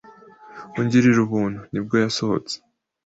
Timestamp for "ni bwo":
1.71-1.95